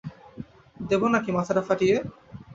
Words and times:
দেব 0.89 1.01
নাকি 1.13 1.29
মাথাটা 1.37 1.61
ফাটিয়ে? 1.67 1.95